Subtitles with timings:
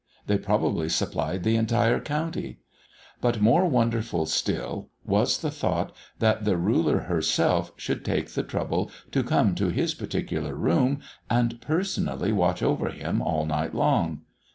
[0.25, 2.57] They probably supplied the entire county.
[3.21, 8.89] But more wonderful still was the thought that the Ruler herself should take the trouble
[9.11, 14.21] to come to his particular room and personally watch over him all night long.